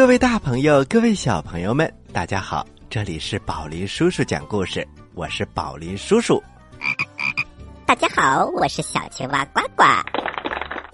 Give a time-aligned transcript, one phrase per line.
[0.00, 2.66] 各位大朋友，各位小朋友们，大家好！
[2.88, 6.42] 这里是宝林叔叔讲故事，我是宝林叔叔。
[7.84, 9.84] 大家好，我是小青蛙呱呱。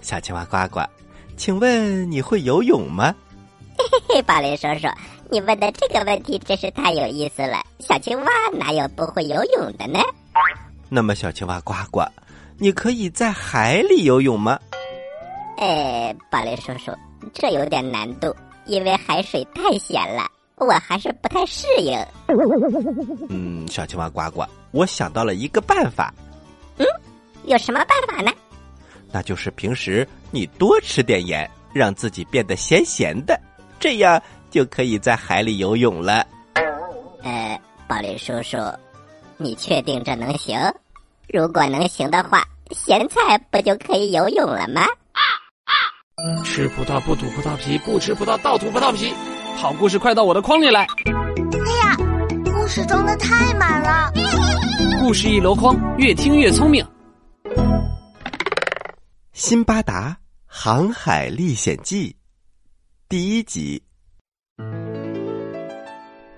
[0.03, 0.81] 小青蛙呱呱，
[1.37, 3.15] 请问你会游泳吗？
[3.79, 4.89] 嘿嘿，宝林叔叔，
[5.31, 7.65] 你问的这个问题真是太有意思了。
[7.79, 10.01] 小青蛙哪有不会游泳的呢？
[10.89, 12.03] 那么，小青蛙呱呱，
[12.59, 14.59] 你可以在海里游泳吗？
[15.59, 16.91] 哎，宝林叔叔，
[17.33, 18.35] 这有点难度。
[18.67, 21.99] 因为海水太咸了，我还是不太适应。
[23.29, 26.13] 嗯，小青蛙呱呱，我想到了一个办法。
[26.79, 26.87] 嗯，
[27.45, 28.33] 有什么办法呢？
[29.13, 33.41] 那就是平时你多吃点盐，让自己变得咸咸的，
[33.79, 36.27] 这样就可以在海里游泳了。
[37.23, 38.59] 呃，宝林叔叔，
[39.37, 40.59] 你确定这能行？
[41.29, 44.87] 如果能行的话，咸菜不就可以游泳了吗？
[46.43, 49.13] 吃葡萄不吐葡萄皮，不吃葡萄倒吐葡萄皮。
[49.55, 50.87] 好故事快到我的筐里来！
[50.87, 51.97] 哎呀，
[52.43, 54.11] 故事装的太满了。
[54.99, 56.83] 故事一箩筐，越听越聪明。
[59.35, 62.09] 《辛巴达航海历险记》
[63.11, 63.83] 第一集。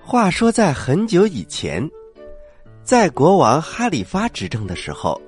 [0.01, 1.89] 话说，在很久以前，
[2.83, 5.21] 在国王哈里发执政的时候，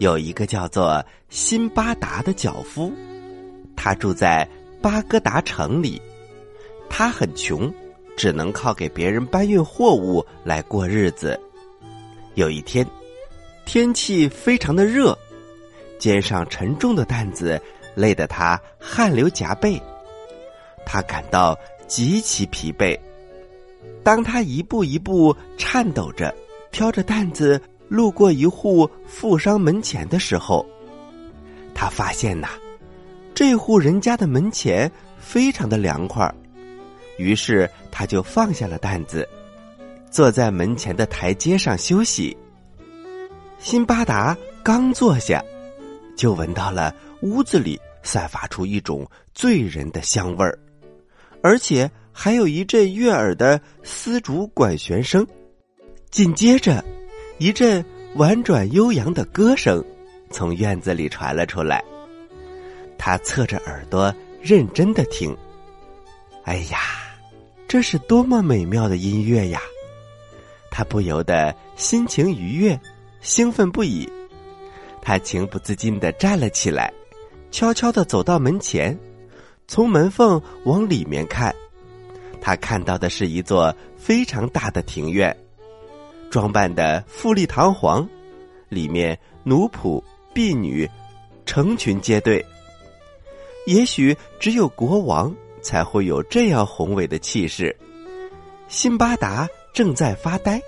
[0.00, 2.92] 有一个叫做辛巴达的脚夫。
[3.84, 4.48] 他住在
[4.80, 6.00] 巴格达城里，
[6.88, 7.70] 他很穷，
[8.16, 11.38] 只能靠给别人搬运货物来过日子。
[12.32, 12.86] 有一天，
[13.66, 15.14] 天气非常的热，
[15.98, 17.60] 肩上沉重的担子
[17.94, 19.78] 累得他汗流浃背，
[20.86, 21.54] 他感到
[21.86, 22.98] 极其疲惫。
[24.02, 26.34] 当他一步一步颤抖着
[26.72, 30.64] 挑着担子路过一户富商门前的时候，
[31.74, 32.48] 他发现呐。
[33.34, 36.32] 这户人家的门前非常的凉快，
[37.18, 39.28] 于是他就放下了担子，
[40.08, 42.36] 坐在门前的台阶上休息。
[43.58, 45.42] 辛巴达刚坐下，
[46.16, 50.56] 就闻到了屋子里散发出一种醉人的香味儿，
[51.42, 55.26] 而且还有一阵悦耳的丝竹管弦声。
[56.08, 56.84] 紧接着，
[57.38, 57.84] 一阵
[58.14, 59.84] 婉转悠扬的歌声
[60.30, 61.82] 从院子里传了出来。
[62.98, 65.36] 他侧着耳朵认真的听，
[66.44, 66.78] 哎呀，
[67.68, 69.60] 这是多么美妙的音乐呀！
[70.70, 72.78] 他不由得心情愉悦，
[73.20, 74.10] 兴奋不已。
[75.00, 76.92] 他情不自禁的站了起来，
[77.50, 78.98] 悄悄的走到门前，
[79.68, 81.54] 从门缝往里面看。
[82.40, 85.34] 他看到的是一座非常大的庭院，
[86.30, 88.08] 装扮的富丽堂皇，
[88.68, 90.02] 里面奴仆
[90.34, 90.88] 婢女
[91.46, 92.44] 成群结队。
[93.66, 97.74] 也许只有国王才会有这样宏伟的气势。
[98.68, 100.60] 辛巴达正在发呆，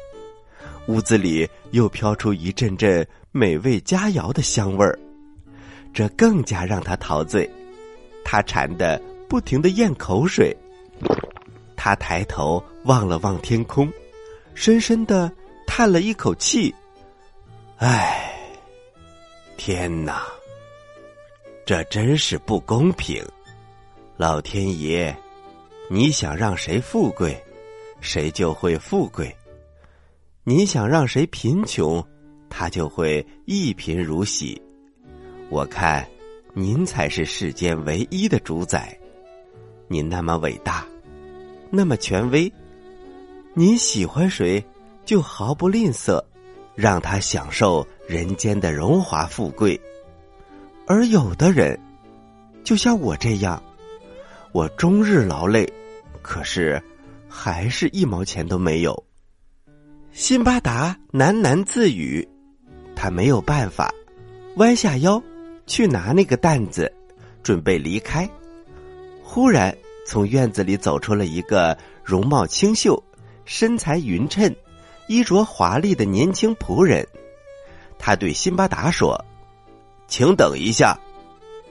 [0.86, 4.98] 屋子里又飘出一阵阵美味佳肴的香味儿，
[5.92, 7.48] 这更加让他陶醉。
[8.24, 10.56] 他馋得不停的咽口水。
[11.76, 13.92] 他抬头望了望天空，
[14.54, 15.30] 深深的
[15.66, 16.74] 叹了一口气
[17.78, 18.32] ：“唉，
[19.56, 20.26] 天哪！”
[21.66, 23.20] 这真是不公平，
[24.16, 25.12] 老天爷，
[25.90, 27.36] 你想让谁富贵，
[28.00, 29.26] 谁就会富贵；
[30.44, 32.00] 你想让谁贫穷，
[32.48, 34.62] 他就会一贫如洗。
[35.50, 36.06] 我看，
[36.54, 38.96] 您才是世间唯一的主宰。
[39.88, 40.86] 您那么伟大，
[41.68, 42.50] 那么权威，
[43.54, 44.64] 您喜欢谁，
[45.04, 46.22] 就毫不吝啬，
[46.76, 49.76] 让他享受人间的荣华富贵。
[50.88, 51.76] 而有的人，
[52.62, 53.60] 就像我这样，
[54.52, 55.68] 我终日劳累，
[56.22, 56.80] 可是
[57.28, 59.04] 还是一毛钱都没有。
[60.12, 62.26] 辛巴达喃喃自语，
[62.94, 63.92] 他没有办法，
[64.58, 65.20] 弯下腰
[65.66, 66.90] 去拿那个担子，
[67.42, 68.28] 准备离开。
[69.24, 73.02] 忽然，从院子里走出了一个容貌清秀、
[73.44, 74.54] 身材匀称、
[75.08, 77.04] 衣着华丽的年轻仆人。
[77.98, 79.20] 他对辛巴达说。
[80.08, 80.98] 请等一下，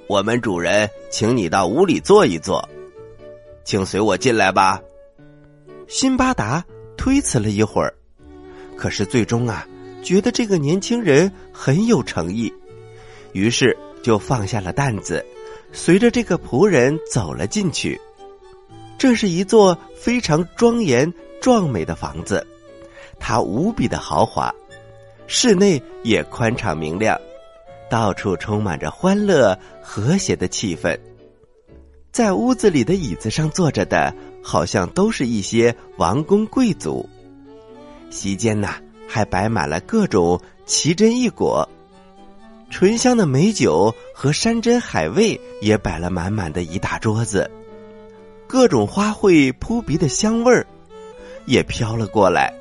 [0.08, 2.68] 我们主人请你到屋里坐一坐，
[3.64, 4.80] 请随我进来吧。
[5.88, 6.64] 辛巴达
[6.98, 7.94] 推辞了一会儿，
[8.76, 9.66] 可是最终啊，
[10.04, 12.54] 觉得这个年轻人很有诚意，
[13.32, 15.26] 于是就放下了担子，
[15.72, 18.00] 随着这个仆人走了进去。
[18.98, 22.46] 这是一座非常庄严壮美的房子，
[23.20, 24.54] 它无比的豪华，
[25.28, 27.20] 室内也宽敞明亮。
[27.90, 30.98] 到处充满着欢乐和谐的气氛，
[32.12, 37.08] 在屋子里的椅子上坐着的好像都是一些王公贵族。
[38.10, 38.76] 席间呐，
[39.08, 41.68] 还摆满了各种奇珍异果，
[42.70, 47.50] 醇香的美酒和山珍海味也摆了满满的一大桌子，
[48.48, 50.66] 各种花卉扑鼻的香味儿
[51.46, 52.54] 也飘了过来。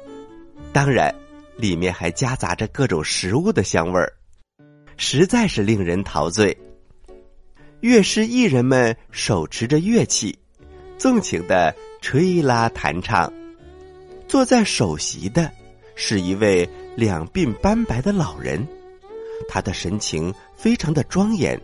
[0.73, 1.15] 当然，
[1.57, 4.13] 里面还夹杂着各种食物的香味儿，
[4.97, 6.57] 实在是令人陶醉。
[7.81, 10.39] 乐师艺人们手持着乐器，
[10.97, 13.33] 纵情的吹拉弹唱。
[14.27, 15.51] 坐在首席的
[15.95, 18.67] 是一位两鬓斑白的老人，
[19.49, 21.61] 他的神情非常的庄严，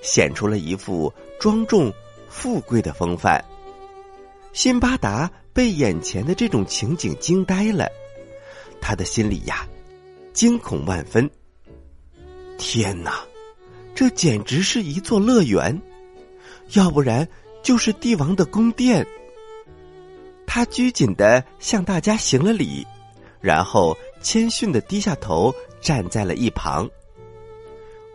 [0.00, 1.92] 显出了一副庄重
[2.28, 3.44] 富贵的风范。
[4.52, 7.88] 辛巴达被眼前的这种情景惊呆了。
[8.80, 9.66] 他的心里呀，
[10.32, 11.28] 惊恐万分。
[12.58, 13.24] 天哪，
[13.94, 15.80] 这简直是一座乐园，
[16.74, 17.26] 要不然
[17.62, 19.06] 就是帝王的宫殿。
[20.46, 22.86] 他拘谨的向大家行了礼，
[23.40, 26.88] 然后谦逊的低下头，站在了一旁。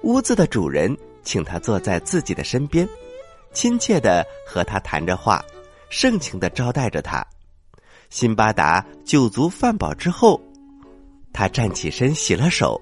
[0.03, 2.87] 屋子的主人请他坐在自己的身边，
[3.53, 5.43] 亲切的和他谈着话，
[5.89, 7.25] 盛情的招待着他。
[8.09, 10.41] 辛巴达酒足饭饱之后。
[11.33, 12.81] 他站起身，洗了手，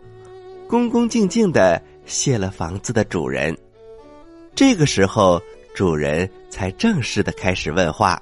[0.67, 3.55] 恭恭敬敬的谢了房子的主人。
[4.55, 5.41] 这个时候，
[5.75, 8.21] 主人才正式的开始问话：“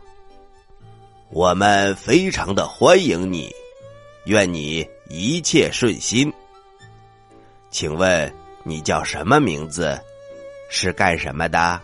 [1.32, 3.50] 我们非常的欢迎你，
[4.26, 6.32] 愿你一切顺心。
[7.70, 8.32] 请问
[8.64, 10.00] 你叫什么名字？
[10.70, 11.80] 是干什么的？”“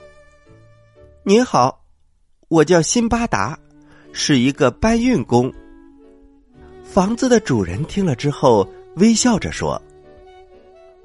[1.23, 1.81] 您好，
[2.47, 3.57] 我叫辛巴达，
[4.11, 5.53] 是一个搬运工。”
[6.83, 9.79] 房子的主人听了之后，微笑着说：“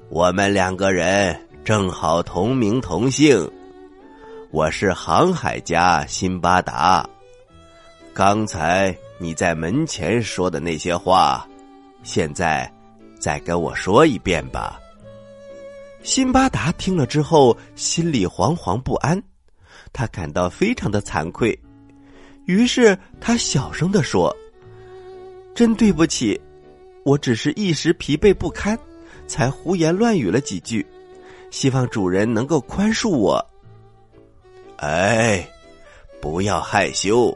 [0.09, 3.49] 我们两个人正好同名同姓，
[4.51, 7.07] 我是航海家辛巴达。
[8.13, 11.45] 刚才你在门前说的那些话，
[12.03, 12.71] 现在
[13.19, 14.79] 再跟我说一遍吧。”
[16.03, 19.21] 辛巴达听了之后，心里惶惶不安，
[19.91, 21.59] 他感到非常的惭愧，
[22.45, 24.33] 于是他小声的说。
[25.55, 26.39] 真对不起，
[27.03, 28.77] 我只是一时疲惫不堪，
[29.27, 30.85] 才胡言乱语了几句，
[31.51, 33.45] 希望主人能够宽恕我。
[34.77, 35.47] 哎，
[36.21, 37.35] 不要害羞，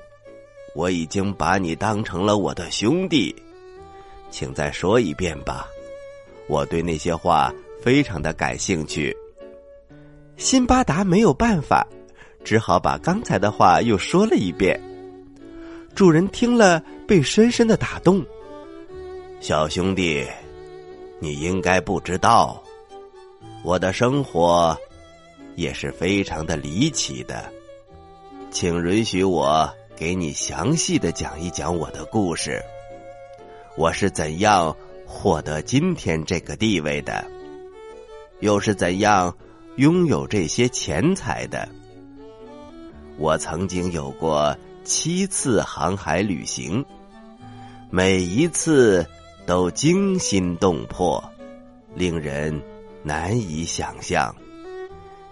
[0.75, 3.35] 我已经把你当成了我的兄弟，
[4.29, 5.67] 请再说一遍吧，
[6.47, 9.15] 我对那些话非常的感兴趣。
[10.37, 11.85] 辛巴达没有办法，
[12.43, 14.79] 只好把刚才的话又说了一遍。
[15.95, 18.25] 主人听了，被深深的打动。
[19.41, 20.25] 小兄弟，
[21.19, 22.63] 你应该不知道，
[23.63, 24.77] 我的生活
[25.55, 27.51] 也是非常的离奇的，
[28.51, 32.63] 请允许我给你详细的讲一讲我的故事。
[33.75, 37.25] 我是怎样获得今天这个地位的，
[38.39, 39.35] 又是怎样
[39.75, 41.67] 拥有这些钱财的？
[43.17, 44.57] 我曾经有过。
[44.85, 46.83] 七次航海旅行，
[47.91, 49.05] 每一次
[49.49, 51.19] 都惊心动魄，
[51.95, 52.61] 令人
[53.01, 54.35] 难以想象。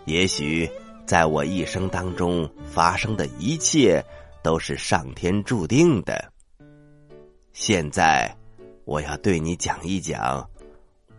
[0.06, 0.68] 也许
[1.06, 4.04] 在我一生当中发生的一切
[4.42, 6.34] 都是上天注定的。
[7.54, 8.36] 现在，
[8.86, 10.50] 我要对你讲一讲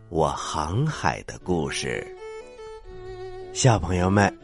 [0.08, 2.04] 我航海的故事。
[3.52, 4.36] 小朋友们，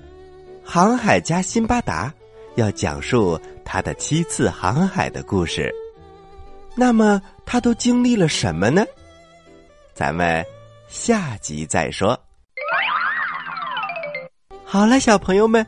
[0.65, 2.15] 航海家辛巴达
[2.55, 3.37] 要讲述。
[3.65, 5.75] 他的七次航海的故事，
[6.76, 8.85] 那么他都经历了什么呢？
[9.95, 10.45] 咱们
[10.88, 12.19] 下集再说。
[14.64, 15.64] 好了，小朋友们，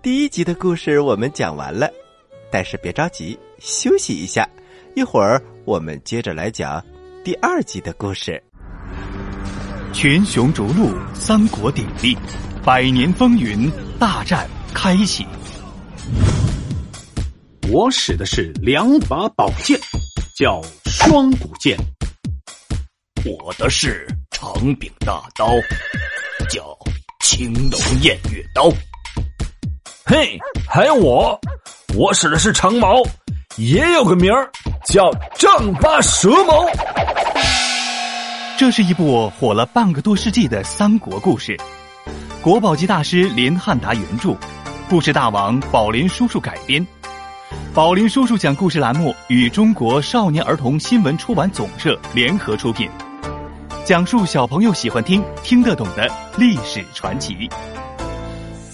[0.00, 1.90] 第一集的故事我们讲完了，
[2.52, 4.48] 但是别着急，休息一下，
[4.94, 6.80] 一会儿我们接着来讲
[7.24, 8.40] 第二集的故事。
[9.92, 12.16] 群雄逐鹿，三国鼎立，
[12.64, 13.68] 百年风云
[13.98, 15.26] 大战开启。
[17.72, 19.78] 我使的是两把宝剑，
[20.34, 21.76] 叫双股剑；
[23.24, 25.46] 我的是长柄大刀，
[26.50, 26.76] 叫
[27.20, 28.68] 青龙偃月刀。
[30.04, 30.36] 嘿，
[30.68, 31.40] 还有我，
[31.94, 33.00] 我使的是长矛，
[33.58, 34.50] 也有个名儿
[34.84, 36.66] 叫丈八蛇矛。
[38.58, 41.56] 这是一部火了半个多世纪的三国故事，
[42.42, 44.36] 国宝级大师林汉达原著，
[44.90, 46.84] 故事大王宝林叔叔改编。
[47.74, 52.88] 宝林叔叔讲故事栏目与中国少年儿童新闻出版总社联合出品，
[53.84, 57.50] 讲述小朋友喜欢听、听得懂的历史传奇。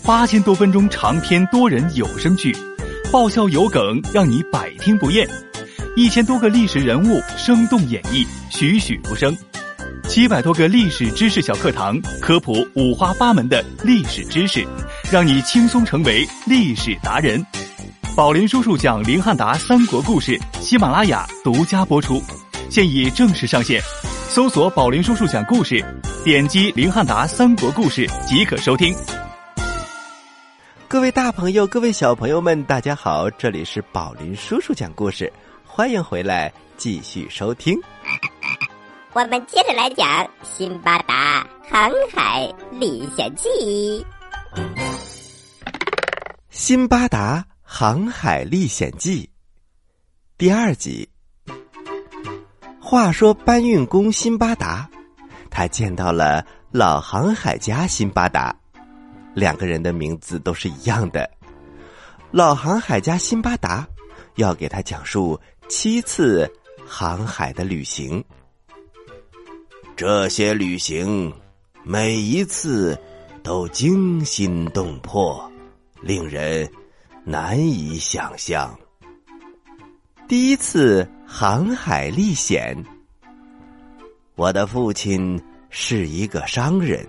[0.05, 2.55] 八千多分钟长篇多人有声剧，
[3.11, 5.27] 爆笑有梗，让你百听不厌。
[5.97, 9.35] 一千多个历史人物生动演绎，栩栩如生。
[10.11, 14.63] 七百多个历史知识小课堂，科普五花八门的历史知识，
[15.11, 17.43] 让你轻松成为历史达人。
[18.17, 22.21] 宝林叔叔讲林汉达三国故事，喜马拉雅独家播出，
[22.69, 23.81] 现已正式上线。
[24.29, 25.83] 搜索“宝林叔叔讲故事”，
[26.25, 28.95] 点击林汉达三国故事即可收听。
[30.89, 35.33] 各位大朋友，各位小朋友们，大家好，这里是宝林叔叔讲故事，
[35.65, 37.81] 欢迎回来继续收听。
[39.15, 40.07] 我们接着来讲
[40.43, 43.49] 《辛巴达航海历险记》。
[46.51, 49.23] 《辛巴达航海历险记》
[50.37, 51.09] 第二集。
[52.81, 54.91] 话说搬运工辛巴达，
[55.51, 58.55] 他见到了老航海家辛巴达，
[59.35, 61.31] 两个人的名字都是一样的。
[62.33, 63.87] 老航海家辛巴达
[64.35, 66.53] 要给他讲述七次
[66.85, 68.23] 航海的旅行，
[69.97, 71.33] 这些旅行
[71.85, 72.99] 每一次
[73.45, 75.51] 都惊心动魄，
[76.03, 76.69] 令人
[77.25, 78.79] 难以想象。
[80.29, 81.09] 第一次。
[81.33, 82.77] 航海历险。
[84.35, 87.07] 我的父亲是一个商人，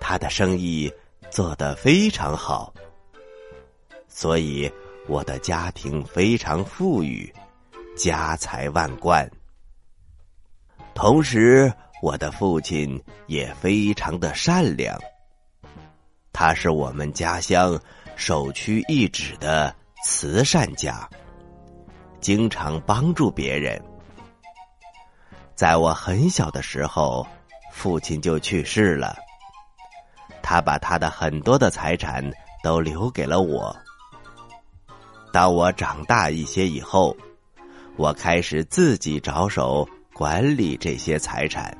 [0.00, 0.90] 他的生意
[1.28, 2.72] 做得非常好，
[4.08, 4.72] 所以
[5.08, 7.30] 我的家庭非常富裕，
[7.98, 9.30] 家财万贯。
[10.94, 14.98] 同时，我的父亲也非常的善良，
[16.32, 17.78] 他是我们家乡
[18.20, 19.74] 首屈一指的
[20.04, 21.08] 慈善家。
[22.20, 23.82] 经常帮助别人。
[25.54, 27.26] 在我很小的时候，
[27.72, 29.16] 父亲就去世了。
[30.42, 32.22] 他把他的很多的财产
[32.62, 33.74] 都留给了我。
[35.32, 37.16] 当我长大一些以后，
[37.96, 41.74] 我开始自己着手管理这些财产。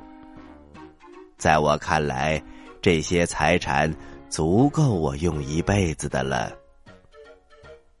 [1.37, 2.41] 在我看来，
[2.81, 3.93] 这些财产
[4.31, 6.51] 足够我用一辈子的了。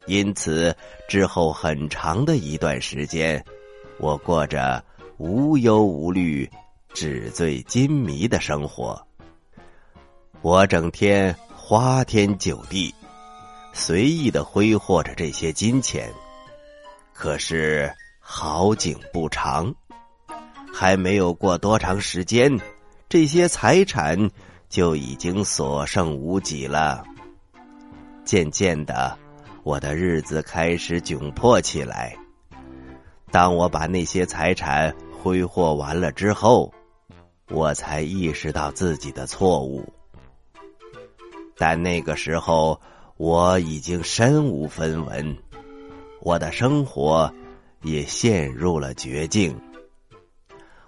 [0.05, 0.73] 因此，
[1.09, 3.43] 之后很长的一段时间，
[3.99, 4.81] 我过着
[5.17, 6.49] 无忧无虑、
[6.93, 9.05] 纸醉金迷的生活。
[10.41, 12.95] 我整天花天酒地，
[13.73, 16.09] 随意的挥霍着这些金钱。
[17.13, 19.75] 可是好景不长，
[20.73, 22.57] 还没有过多长时间，
[23.09, 24.31] 这些财产
[24.71, 27.03] 就已经所剩无几了。
[28.25, 29.15] 渐渐的。
[29.63, 32.17] 我的日子开始窘迫起来。
[33.29, 36.73] 当我把那些财产挥霍完了之后，
[37.47, 39.87] 我才意识到自己的错误。
[41.55, 42.81] 但那个时候
[43.17, 45.37] 我已经身无分文，
[46.21, 47.31] 我的生活
[47.83, 49.55] 也陷入了绝境。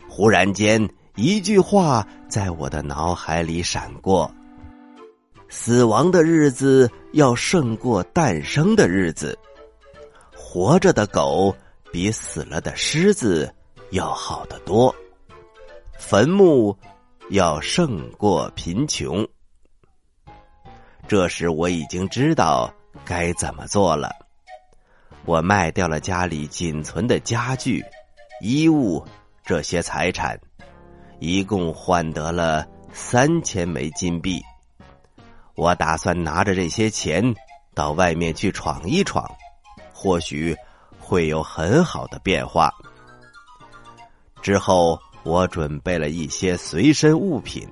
[0.10, 4.34] 忽然间，一句话在我的脑海里闪过。
[5.48, 9.38] 死亡的日子要胜过诞生的日子，
[10.36, 11.56] 活着的狗
[11.92, 13.54] 比死了的狮子
[13.92, 14.94] 要好得多，
[16.00, 16.76] 坟墓
[17.30, 19.28] 要胜过贫穷。
[21.08, 22.74] 这时我已经知道
[23.06, 24.10] 该怎么做了。
[25.26, 27.86] 我卖掉了家里仅存的家具、
[28.42, 29.06] 衣物
[29.46, 30.40] 这些财产，
[31.20, 34.42] 一共换得了三千枚金币。
[35.56, 37.34] 我打算拿着这些钱
[37.76, 39.30] 到外面去闯一闯，
[39.94, 40.56] 或许
[41.00, 42.74] 会有很好的变化。
[44.42, 47.68] 之后，我准备了一些随身物品，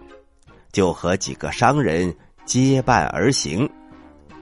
[0.72, 3.70] 就和几个商人结伴而行。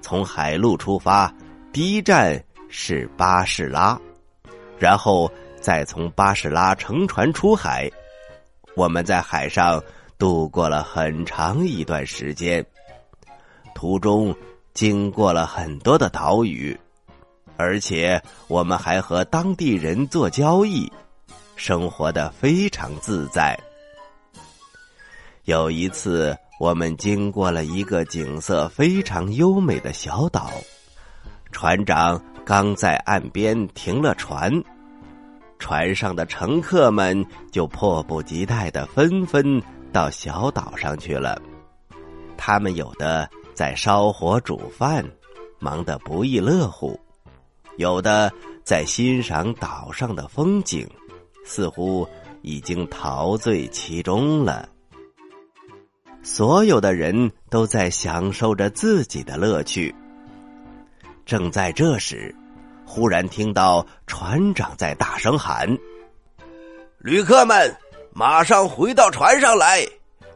[0.01, 1.33] 从海路出发，
[1.73, 3.99] 第一站是巴士拉，
[4.77, 7.89] 然后再从巴士拉乘船出海。
[8.75, 9.81] 我们在海上
[10.17, 12.65] 度过了很长一段时间。
[13.75, 14.35] 途中
[14.73, 16.77] 经过了很多的岛屿，
[17.57, 20.91] 而且我们还和当地人做交易，
[21.55, 23.57] 生活的非常自在。
[25.45, 30.51] 有一次，我们经过了一个景色非常优美的小岛，
[31.51, 34.51] 船长刚在岸边停了船，
[35.59, 39.61] 船上的乘客们就迫不及待的纷纷
[39.93, 41.39] 到小岛上去了，
[42.35, 43.29] 他们有的。
[43.55, 45.05] 在烧火煮饭，
[45.59, 46.97] 忙得不亦乐乎；
[47.75, 48.31] 有的
[48.63, 50.89] 在欣赏岛上的风景，
[51.43, 52.07] 似乎
[52.41, 54.69] 已经陶醉其中了。
[56.23, 59.93] 所有的人都在享受着自己的乐趣。
[61.25, 62.33] 正在这时，
[62.89, 65.69] 忽然听到船长在大声喊
[66.97, 67.71] ：“旅客们，
[68.11, 69.87] 马上回到船上来！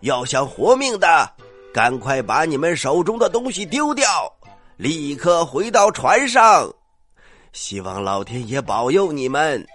[0.02, 1.28] 要想活命的，
[1.74, 4.32] 赶快把你们手中的东西丢掉，
[4.78, 6.72] 立刻回到船上。
[7.54, 9.66] 希望老天爷保佑你们。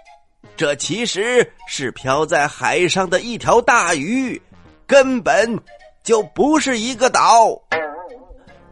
[0.55, 4.41] 这其实是漂在海上的一条大鱼，
[4.87, 5.59] 根本
[6.01, 7.61] 就不是一个岛。”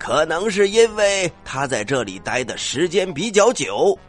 [0.08, 4.00] 可能是因为他在这里待的时间比较久，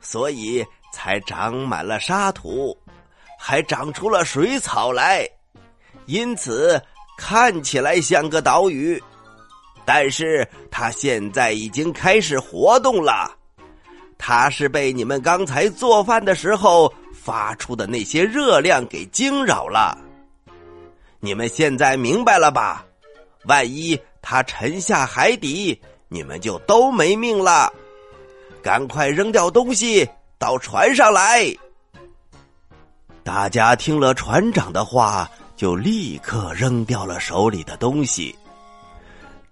[0.00, 2.76] 所以才长满了沙土，
[3.38, 5.24] 还长出了水草来，
[6.06, 6.82] 因此
[7.16, 9.00] 看起来像个岛屿。
[9.84, 13.30] 但是它现在已经开始活动了，
[14.18, 19.96] 它是被你们刚才做饭的时候发出的那些热量给惊扰了。
[21.20, 22.84] 你们现在明白了吧？
[23.44, 23.96] 万一……
[24.26, 25.78] 他沉下海底，
[26.08, 27.70] 你们就都没命了。
[28.62, 31.54] 赶快扔掉东西，到船上来。
[33.22, 38.34] 大家听了船长的话，就立刻扔掉了手里的东西，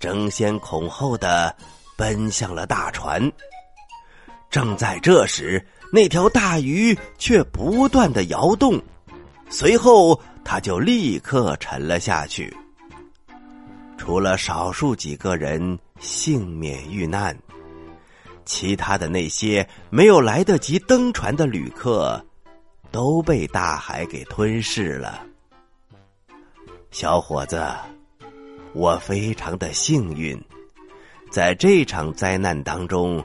[0.00, 1.54] 争先恐后的
[1.94, 3.30] 奔向了大船。
[4.50, 8.82] 正在这时，那条大鱼却不断的摇动，
[9.50, 12.56] 随后它就立刻沉了下去。
[14.04, 17.38] 除了少数几个人幸免遇难，
[18.44, 22.20] 其他的那些没有来得及登船的旅客，
[22.90, 25.24] 都被大海给吞噬了。
[26.90, 27.64] 小伙子，
[28.72, 30.36] 我非常的幸运，
[31.30, 33.24] 在这场灾难当中，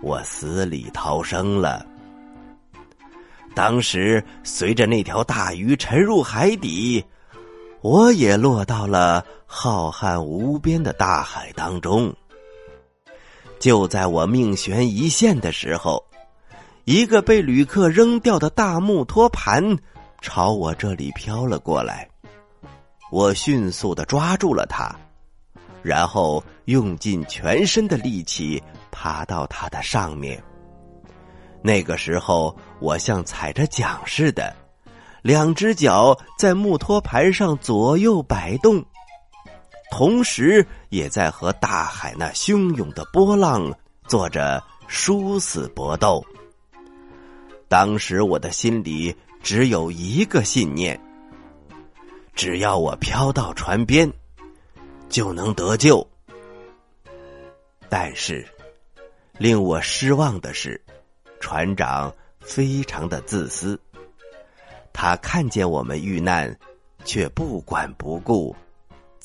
[0.00, 1.84] 我死里逃生了。
[3.52, 7.04] 当时随着那条大鱼沉入海底。
[7.80, 9.22] 我也落到了
[9.56, 12.12] 浩瀚无边的大海当中。
[13.60, 16.04] 就在我命悬一线的时候，
[16.84, 19.78] 一个被旅客扔掉的大木托盘
[20.20, 22.08] 朝我这里飘了过来。
[23.12, 24.92] 我迅速的抓住了它，
[25.84, 30.42] 然后用尽全身的力气爬到它的上面。
[31.62, 34.52] 那个时候，我像踩着桨似的。
[35.22, 38.84] 两只脚在木托盘上左右摆动，
[39.96, 43.72] 同时也在和大海那汹涌的波浪
[44.08, 46.20] 做着殊死搏斗。
[47.68, 51.00] 当时我的心里只有一个信念：
[52.34, 54.12] 只要我飘到船边，
[55.08, 56.04] 就能得救。
[57.88, 58.44] 但是，
[59.38, 60.82] 令我失望的是，
[61.38, 63.80] 船长非常的自私。
[64.92, 66.58] 他看见我们遇难，
[67.04, 68.56] 却不管不顾，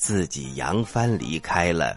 [0.00, 1.94] 自己扬帆离开了。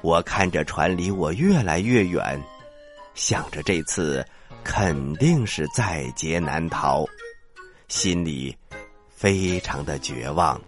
[0.00, 2.42] 我看着船离我越来越远，
[3.14, 4.26] 想着这次
[4.64, 7.06] 肯定是在劫难逃，
[7.86, 8.54] 心里
[9.08, 10.60] 非常的绝望。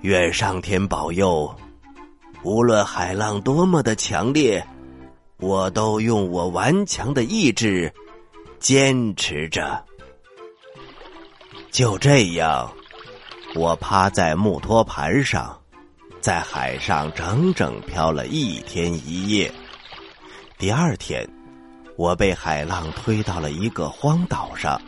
[0.00, 1.54] 愿上天保佑，
[2.42, 4.66] 无论海浪多么的强烈，
[5.36, 7.92] 我都用我顽强的意志。
[8.58, 9.82] 坚持着，
[11.70, 12.70] 就这样，
[13.54, 15.58] 我趴在木托盘上，
[16.20, 19.52] 在海上整整漂了一天一夜。
[20.58, 21.28] 第二天，
[21.96, 24.80] 我被海浪推到了一个荒岛上，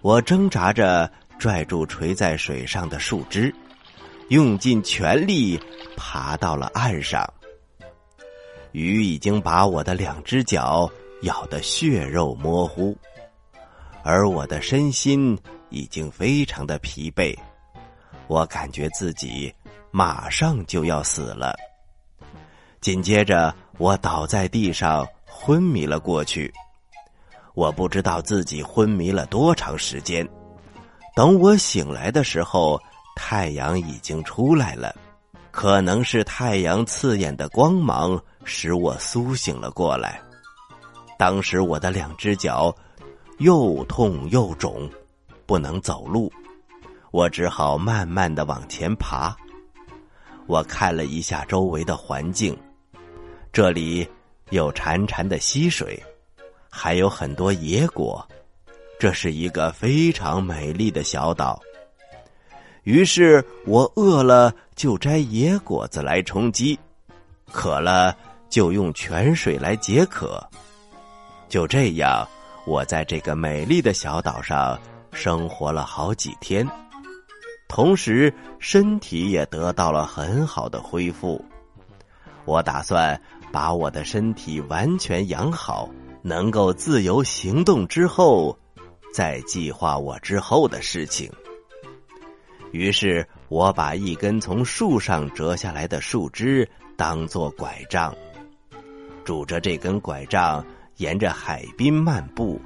[0.00, 3.54] 我挣扎着拽住垂在水上的树枝，
[4.28, 5.60] 用尽全力
[5.96, 7.30] 爬到了岸上。
[8.72, 10.90] 鱼已经把我的两只脚。
[11.24, 12.96] 咬得血肉模糊，
[14.02, 17.36] 而我的身心已经非常的疲惫，
[18.30, 19.52] 我感觉自己
[19.90, 21.52] 马上就要死了。
[22.80, 26.52] 紧接着，我倒在地上昏迷了过去。
[27.54, 30.24] 我不知道自己昏迷了多长时间。
[31.16, 32.80] 等我醒来的时候，
[33.16, 34.94] 太阳已经出来了，
[35.50, 40.22] 可能是太阳刺眼的光芒使我苏醒了过来。
[41.18, 42.72] 当时我的两只脚
[43.38, 44.88] 又痛又肿，
[45.46, 46.32] 不能走路，
[47.10, 49.36] 我只好慢慢的往前爬。
[50.46, 52.56] 我看了一下周围的环境，
[53.52, 54.08] 这里
[54.50, 56.00] 有潺潺的溪水，
[56.68, 58.26] 还有很多野果，
[58.98, 61.60] 这是一个非常美丽的小岛。
[62.84, 66.78] 于是我饿了就摘野果子来充饥，
[67.52, 68.16] 渴了
[68.48, 70.42] 就用泉水来解渴。
[71.48, 72.26] 就这样，
[72.66, 74.80] 我在这个美丽的小岛上
[75.12, 76.66] 生活了好几天，
[77.70, 81.42] 同时身体也得到了很好的恢复。
[82.44, 83.18] 我打算
[83.52, 85.88] 把我的身体完全养好，
[86.20, 88.58] 能够自由行动之后，
[89.14, 91.30] 再计划我之后的事情。
[92.72, 98.12] 于是我把一根从树上折下来的树枝当做拐杖，
[99.24, 100.64] 拄着这根拐杖
[100.96, 102.60] 沿着海滨漫步，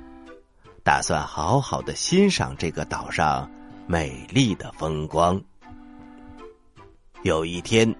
[0.82, 3.50] 打算好好的欣赏这个岛上
[3.86, 5.40] 美丽的风光。
[7.22, 7.94] 有一天，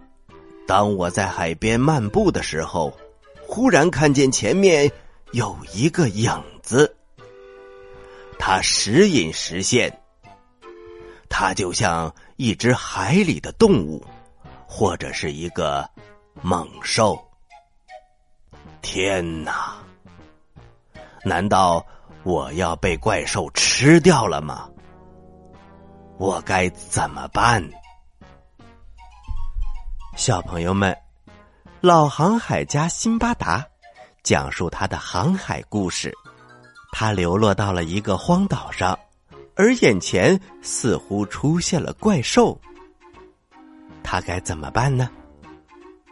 [0.67, 2.93] 当我在海边漫步的时候，
[3.47, 4.91] 忽然看见前面
[5.33, 6.31] 有一个影
[6.63, 6.97] 子，
[8.39, 10.01] 它时隐时现。
[11.29, 14.05] 它就像一只海里的动物，
[14.67, 15.89] 或者是一个
[16.43, 17.19] 猛兽。
[18.83, 19.75] 天哪！
[21.25, 21.85] 难道
[22.23, 24.69] 我要被怪兽吃掉了吗？
[26.17, 27.69] 我该怎么办？
[30.17, 30.97] 小朋友们，
[31.81, 33.67] 老航海家辛巴达
[34.23, 36.15] 讲述他的航海故事。
[36.93, 38.97] 他流落到了一个荒岛上。
[39.57, 42.61] 而眼前似乎出现了怪兽，
[44.03, 45.11] 他该怎么办呢？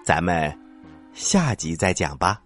[0.05, 0.59] 咱们
[1.15, 2.42] 下集再讲吧。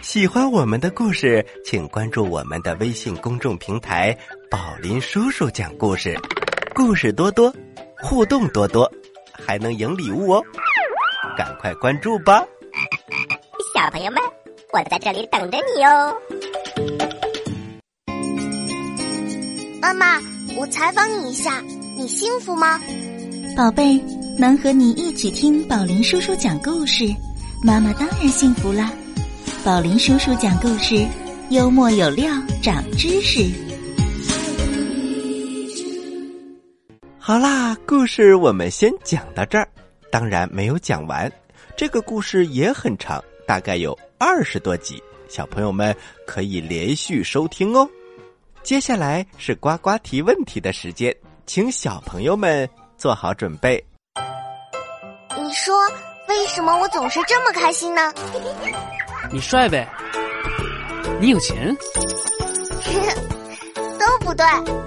[0.00, 4.16] 喜欢我们的故事，请关注我们的微信公众平台
[4.48, 6.16] “宝林叔叔讲故事”，
[6.72, 7.52] 故事多多，
[8.00, 8.90] 互动多多，
[9.32, 10.42] 还能赢礼物哦！
[11.36, 12.44] 赶快关注吧，
[13.74, 14.22] 小朋友们，
[14.72, 16.14] 我在这里等着你哦。
[19.82, 20.20] 妈妈，
[20.56, 21.60] 我采访你一下，
[21.96, 22.80] 你幸福吗？
[23.56, 24.00] 宝贝，
[24.38, 27.04] 能和你一起听宝林叔叔讲故事，
[27.64, 28.92] 妈妈当然幸福啦。
[29.64, 31.06] 宝林叔叔讲故事，
[31.50, 32.30] 幽默有料，
[32.62, 33.50] 长知识。
[37.18, 39.68] 好啦，故事我们先讲到这儿，
[40.10, 41.30] 当然没有讲完，
[41.76, 45.02] 这个故事也很长，大概有二十多集。
[45.28, 45.94] 小朋友们
[46.26, 47.88] 可以连续收听哦。
[48.62, 51.14] 接下来是呱呱提问题的时间，
[51.46, 53.84] 请小朋友们做好准备。
[55.36, 55.74] 你说
[56.28, 58.12] 为什么我总是这么开心呢？
[59.30, 59.86] 你帅呗？
[61.20, 61.76] 你有钱？
[63.98, 64.46] 都不对，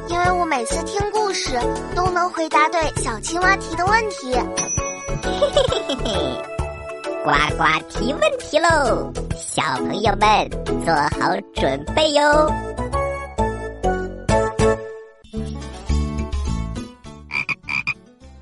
[0.09, 1.59] 因为我每次听故事
[1.95, 4.33] 都能回答对小青蛙提的问题。
[4.33, 6.11] 嘿嘿嘿嘿嘿。
[7.23, 10.49] 呱呱提问题喽，小朋友们
[10.83, 12.51] 做好准备哟！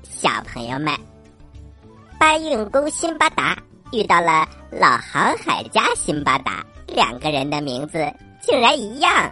[0.02, 0.94] 小朋友们，
[2.18, 3.54] 搬运工辛巴达
[3.92, 9.30] 遇到了老航海家辛巴达，两个人的名字竟然一样。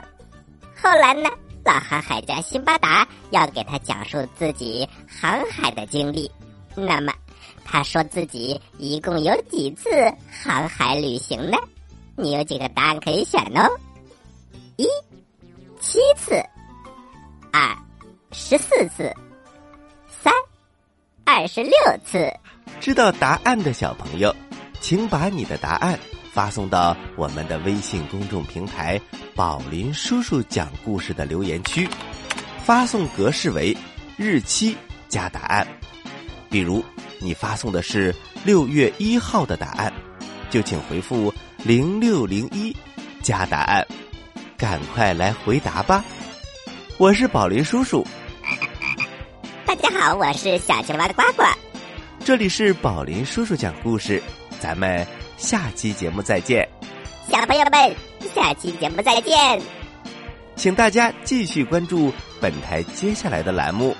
[0.80, 1.28] 后来呢，
[1.64, 6.30] 老航海家辛巴达要给他讲述自己航海的经历，
[6.74, 7.12] 那么。
[7.70, 9.90] 他说自己一共有几次
[10.30, 11.58] 航海旅行呢？
[12.16, 13.68] 你有几个答案可以选哦：
[14.76, 14.86] 一、
[15.78, 16.34] 七次；
[17.52, 17.76] 二、
[18.32, 19.12] 十四次；
[20.08, 20.32] 三、
[21.26, 21.72] 二十六
[22.06, 22.32] 次。
[22.80, 24.34] 知道答案的小朋友，
[24.80, 25.98] 请把你的答案
[26.32, 29.00] 发送到我们的微信公众平台
[29.34, 31.88] “宝林叔叔讲故事”的留言区，
[32.64, 33.76] 发送格式为
[34.16, 34.76] 日期
[35.08, 35.66] 加答案，
[36.50, 36.84] 比如。
[37.20, 38.14] 你发送的是
[38.44, 39.92] 六月一号的答案，
[40.50, 42.72] 就请回复零六零一
[43.24, 43.84] 加答案，
[44.56, 46.04] 赶快来回答吧！
[46.96, 48.06] 我是宝林叔叔。
[49.66, 51.42] 大家好，我是小青蛙的呱呱。
[52.24, 54.22] 这里是宝林叔叔讲故事，
[54.60, 56.68] 咱们下期节目再见。
[57.30, 57.94] 小朋友们，
[58.34, 59.60] 下期节目再见。
[60.56, 63.94] 请大家继续关注本台接下来的栏目。